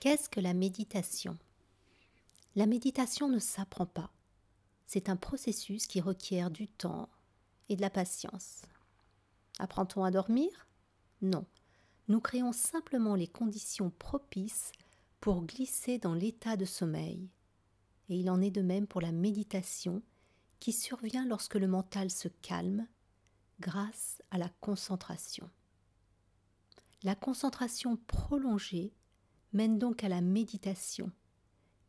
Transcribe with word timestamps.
Qu'est-ce 0.00 0.28
que 0.28 0.38
la 0.38 0.54
méditation? 0.54 1.36
La 2.54 2.66
méditation 2.66 3.28
ne 3.28 3.40
s'apprend 3.40 3.86
pas. 3.86 4.12
C'est 4.86 5.08
un 5.08 5.16
processus 5.16 5.88
qui 5.88 6.00
requiert 6.00 6.52
du 6.52 6.68
temps 6.68 7.08
et 7.68 7.74
de 7.74 7.80
la 7.80 7.90
patience. 7.90 8.62
Apprend-on 9.58 10.04
à 10.04 10.12
dormir? 10.12 10.68
Non. 11.20 11.44
Nous 12.06 12.20
créons 12.20 12.52
simplement 12.52 13.16
les 13.16 13.26
conditions 13.26 13.90
propices 13.90 14.70
pour 15.20 15.44
glisser 15.44 15.98
dans 15.98 16.14
l'état 16.14 16.56
de 16.56 16.64
sommeil. 16.64 17.28
Et 18.08 18.20
il 18.20 18.30
en 18.30 18.40
est 18.40 18.52
de 18.52 18.62
même 18.62 18.86
pour 18.86 19.00
la 19.00 19.10
méditation 19.10 20.00
qui 20.60 20.72
survient 20.72 21.26
lorsque 21.26 21.56
le 21.56 21.66
mental 21.66 22.08
se 22.08 22.28
calme 22.28 22.86
grâce 23.58 24.22
à 24.30 24.38
la 24.38 24.48
concentration. 24.60 25.50
La 27.02 27.16
concentration 27.16 27.96
prolongée 28.06 28.92
mène 29.52 29.78
donc 29.78 30.04
à 30.04 30.08
la 30.08 30.20
méditation, 30.20 31.10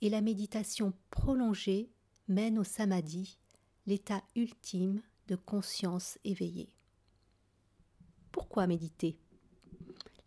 et 0.00 0.10
la 0.10 0.20
méditation 0.20 0.92
prolongée 1.10 1.90
mène 2.28 2.58
au 2.58 2.64
samadhi, 2.64 3.38
l'état 3.86 4.22
ultime 4.36 5.02
de 5.26 5.36
conscience 5.36 6.18
éveillée. 6.24 6.74
Pourquoi 8.32 8.66
méditer? 8.66 9.18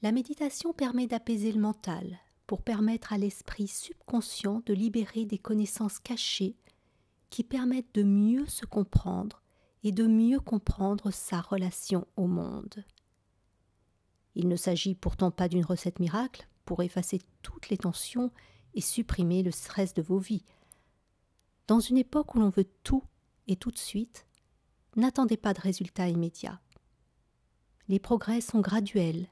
La 0.02 0.12
méditation 0.12 0.74
permet 0.74 1.08
d'apaiser 1.08 1.52
le 1.52 1.62
mental, 1.62 2.20
pour 2.48 2.64
permettre 2.64 3.14
à 3.14 3.18
l'esprit 3.18 3.68
subconscient 3.68 4.62
de 4.66 4.74
libérer 4.74 5.26
des 5.26 5.38
connaissances 5.38 6.00
cachées 6.00 6.58
qui 7.30 7.46
permettent 7.46 7.96
de 7.96 8.04
mieux 8.04 8.46
se 8.46 8.66
comprendre 8.66 9.42
et 9.84 9.94
de 9.94 10.06
mieux 10.06 10.42
comprendre 10.42 11.12
sa 11.12 11.40
relation 11.40 12.06
au 12.18 12.28
monde. 12.28 12.84
Il 14.36 14.50
ne 14.50 14.58
s'agit 14.58 14.96
pourtant 14.96 15.32
pas 15.32 15.48
d'une 15.48 15.64
recette 15.64 16.00
miracle 16.00 16.46
pour 16.72 16.84
effacer 16.84 17.20
toutes 17.42 17.68
les 17.68 17.76
tensions 17.76 18.32
et 18.76 18.80
supprimer 18.80 19.44
le 19.44 19.52
stress 19.52 19.94
de 19.94 20.02
vos 20.02 20.20
vies. 20.20 20.46
Dans 21.68 21.82
une 21.82 21.98
époque 21.98 22.34
où 22.34 22.40
l'on 22.40 22.48
veut 22.48 22.70
tout 22.84 23.04
et 23.48 23.58
tout 23.58 23.72
de 23.72 23.78
suite, 23.78 24.26
n'attendez 24.96 25.36
pas 25.36 25.54
de 25.54 25.60
résultats 25.60 26.08
immédiats. 26.08 26.62
Les 27.90 28.00
progrès 28.00 28.40
sont 28.40 28.62
graduels 28.62 29.28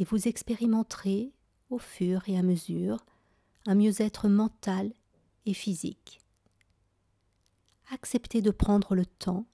et 0.00 0.04
vous 0.04 0.26
expérimenterez, 0.26 1.32
au 1.70 1.78
fur 1.78 2.28
et 2.28 2.36
à 2.36 2.42
mesure, 2.42 3.06
un 3.66 3.76
mieux-être 3.76 4.26
mental 4.26 4.92
et 5.44 5.54
physique. 5.54 6.20
Acceptez 7.92 8.42
de 8.42 8.50
prendre 8.50 8.96
le 8.96 9.06
temps 9.06 9.46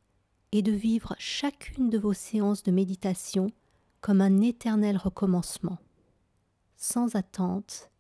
et 0.51 0.63
de 0.63 0.73
vivre 0.73 1.15
chacune 1.19 1.91
de 1.91 1.99
vos 1.99 2.15
séances 2.15 2.63
de 2.63 2.73
méditation 2.73 3.53
comme 4.01 4.23
un 4.23 4.41
éternel 4.41 4.97
recommencement, 4.97 5.79
sans 6.83 7.15
attente 7.15 7.93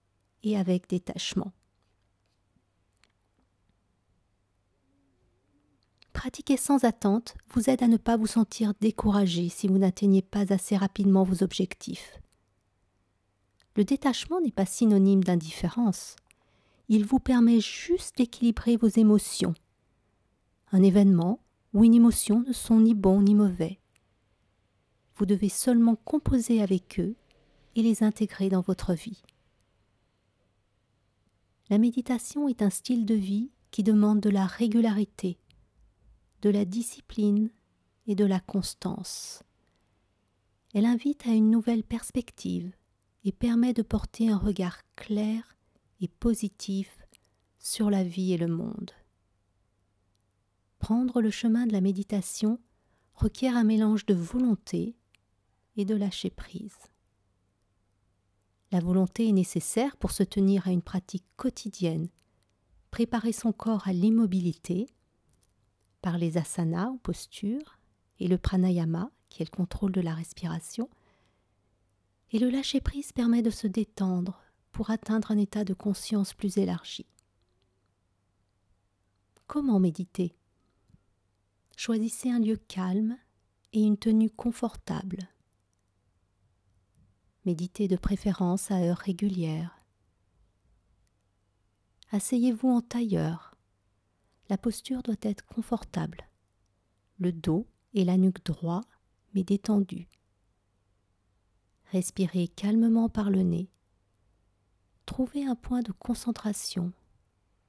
et 0.42 0.58
avec 0.58 0.88
détachement. 0.88 1.52
Pratiquer 6.12 6.56
sans 6.56 6.84
attente 6.84 7.36
vous 7.54 7.70
aide 7.70 7.84
à 7.84 7.86
ne 7.86 7.96
pas 7.96 8.16
vous 8.16 8.26
sentir 8.26 8.74
découragé 8.80 9.48
si 9.48 9.68
vous 9.68 9.78
n'atteignez 9.78 10.20
pas 10.20 10.52
assez 10.52 10.76
rapidement 10.76 11.22
vos 11.22 11.44
objectifs. 11.44 12.20
Le 13.76 13.84
détachement 13.84 14.40
n'est 14.40 14.50
pas 14.50 14.66
synonyme 14.66 15.22
d'indifférence. 15.22 16.16
Il 16.88 17.06
vous 17.06 17.20
permet 17.20 17.60
juste 17.60 18.16
d'équilibrer 18.18 18.76
vos 18.76 18.88
émotions. 18.88 19.54
Un 20.72 20.82
événement 20.82 21.38
ou 21.72 21.84
une 21.84 21.94
émotion 21.94 22.40
ne 22.40 22.52
sont 22.52 22.80
ni 22.80 22.94
bons 22.94 23.22
ni 23.22 23.36
mauvais. 23.36 23.78
Vous 25.14 25.24
devez 25.24 25.48
seulement 25.48 25.94
composer 25.94 26.60
avec 26.60 26.98
eux 26.98 27.14
et 27.74 27.82
les 27.82 28.02
intégrer 28.02 28.48
dans 28.48 28.60
votre 28.60 28.94
vie. 28.94 29.22
La 31.70 31.78
méditation 31.78 32.48
est 32.48 32.62
un 32.62 32.70
style 32.70 33.06
de 33.06 33.14
vie 33.14 33.50
qui 33.70 33.82
demande 33.82 34.20
de 34.20 34.30
la 34.30 34.46
régularité, 34.46 35.38
de 36.42 36.50
la 36.50 36.64
discipline 36.64 37.50
et 38.06 38.14
de 38.14 38.24
la 38.24 38.40
constance. 38.40 39.42
Elle 40.74 40.86
invite 40.86 41.26
à 41.26 41.30
une 41.30 41.50
nouvelle 41.50 41.84
perspective 41.84 42.72
et 43.24 43.32
permet 43.32 43.72
de 43.72 43.82
porter 43.82 44.28
un 44.28 44.36
regard 44.36 44.80
clair 44.96 45.56
et 46.00 46.08
positif 46.08 46.98
sur 47.58 47.90
la 47.90 48.02
vie 48.04 48.32
et 48.32 48.38
le 48.38 48.48
monde. 48.48 48.90
Prendre 50.78 51.22
le 51.22 51.30
chemin 51.30 51.66
de 51.66 51.72
la 51.72 51.80
méditation 51.80 52.58
requiert 53.14 53.56
un 53.56 53.64
mélange 53.64 54.04
de 54.04 54.14
volonté 54.14 54.96
et 55.76 55.84
de 55.84 55.94
lâcher 55.94 56.30
prise. 56.30 56.76
La 58.72 58.80
volonté 58.80 59.28
est 59.28 59.32
nécessaire 59.32 59.98
pour 59.98 60.12
se 60.12 60.22
tenir 60.22 60.66
à 60.66 60.70
une 60.70 60.80
pratique 60.80 61.26
quotidienne, 61.36 62.08
préparer 62.90 63.32
son 63.32 63.52
corps 63.52 63.86
à 63.86 63.92
l'immobilité 63.92 64.88
par 66.00 66.16
les 66.16 66.38
asanas 66.38 66.88
ou 66.88 66.96
postures 66.96 67.78
et 68.18 68.28
le 68.28 68.38
pranayama 68.38 69.10
qui 69.28 69.42
est 69.42 69.50
le 69.50 69.54
contrôle 69.54 69.92
de 69.92 70.00
la 70.00 70.14
respiration. 70.14 70.88
Et 72.32 72.38
le 72.38 72.48
lâcher 72.48 72.80
prise 72.80 73.12
permet 73.12 73.42
de 73.42 73.50
se 73.50 73.66
détendre 73.66 74.42
pour 74.72 74.88
atteindre 74.90 75.30
un 75.30 75.38
état 75.38 75.64
de 75.64 75.74
conscience 75.74 76.32
plus 76.32 76.56
élargi. 76.56 77.04
Comment 79.46 79.80
méditer? 79.80 80.34
Choisissez 81.76 82.30
un 82.30 82.40
lieu 82.40 82.56
calme 82.56 83.18
et 83.74 83.82
une 83.82 83.98
tenue 83.98 84.30
confortable. 84.30 85.28
Méditez 87.44 87.88
de 87.88 87.96
préférence 87.96 88.70
à 88.70 88.76
heure 88.76 88.98
régulière. 88.98 89.76
Asseyez-vous 92.12 92.68
en 92.68 92.80
tailleur. 92.80 93.56
La 94.48 94.56
posture 94.56 95.02
doit 95.02 95.16
être 95.22 95.44
confortable. 95.46 96.28
Le 97.18 97.32
dos 97.32 97.66
et 97.94 98.04
la 98.04 98.16
nuque 98.16 98.44
droits 98.44 98.82
mais 99.34 99.42
détendus. 99.42 100.08
Respirez 101.86 102.46
calmement 102.46 103.08
par 103.08 103.28
le 103.28 103.42
nez. 103.42 103.68
Trouvez 105.04 105.44
un 105.44 105.56
point 105.56 105.82
de 105.82 105.90
concentration. 105.90 106.92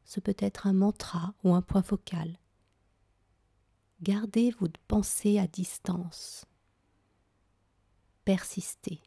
Ce 0.06 0.20
peut 0.20 0.36
être 0.38 0.68
un 0.68 0.74
mantra 0.74 1.34
ou 1.44 1.56
un 1.56 1.64
point 1.64 1.82
focal. 1.82 2.38
Gardez 4.04 4.52
votre 4.60 4.80
pensée 4.82 5.40
à 5.40 5.48
distance. 5.48 6.46
Persistez 8.24 9.02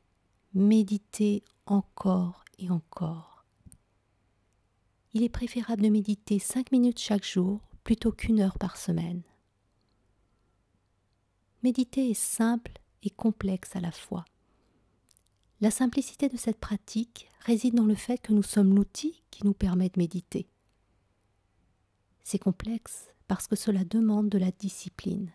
méditez 0.54 1.42
encore 1.66 2.44
et 2.58 2.70
encore. 2.70 3.44
Il 5.12 5.22
est 5.22 5.28
préférable 5.28 5.82
de 5.82 5.88
méditer 5.88 6.38
cinq 6.38 6.72
minutes 6.72 6.98
chaque 6.98 7.24
jour 7.24 7.60
plutôt 7.84 8.12
qu'une 8.12 8.40
heure 8.40 8.58
par 8.58 8.76
semaine. 8.76 9.22
Méditer 11.62 12.10
est 12.10 12.14
simple 12.14 12.72
et 13.02 13.10
complexe 13.10 13.76
à 13.76 13.80
la 13.80 13.92
fois. 13.92 14.24
La 15.60 15.70
simplicité 15.70 16.28
de 16.28 16.36
cette 16.36 16.58
pratique 16.58 17.30
réside 17.40 17.74
dans 17.74 17.86
le 17.86 17.94
fait 17.94 18.18
que 18.18 18.32
nous 18.32 18.42
sommes 18.42 18.74
l'outil 18.74 19.22
qui 19.30 19.44
nous 19.46 19.54
permet 19.54 19.88
de 19.88 19.98
méditer. 19.98 20.48
C'est 22.24 22.38
complexe 22.38 23.08
parce 23.28 23.46
que 23.46 23.56
cela 23.56 23.84
demande 23.84 24.28
de 24.28 24.38
la 24.38 24.50
discipline. 24.50 25.32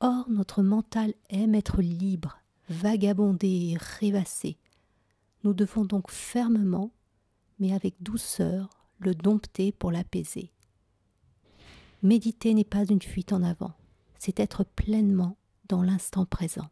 Or, 0.00 0.28
notre 0.28 0.62
mental 0.62 1.14
aime 1.30 1.54
être 1.54 1.80
libre, 1.80 2.41
vagabonder 2.68 3.72
et 3.72 3.76
rêvasser. 3.76 4.56
Nous 5.44 5.54
devons 5.54 5.84
donc 5.84 6.10
fermement, 6.10 6.92
mais 7.58 7.72
avec 7.72 7.94
douceur, 8.00 8.68
le 8.98 9.14
dompter 9.14 9.72
pour 9.72 9.90
l'apaiser. 9.90 10.50
Méditer 12.02 12.54
n'est 12.54 12.64
pas 12.64 12.84
une 12.84 13.02
fuite 13.02 13.32
en 13.32 13.42
avant, 13.42 13.74
c'est 14.18 14.40
être 14.40 14.64
pleinement 14.64 15.36
dans 15.68 15.82
l'instant 15.82 16.26
présent. 16.26 16.68